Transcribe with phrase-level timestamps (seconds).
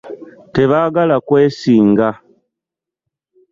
[0.53, 2.09] Tebagala kwesinga.